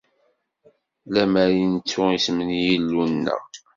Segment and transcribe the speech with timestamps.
[1.13, 3.41] Lemmer i nettu isem n Yillu-nneɣ.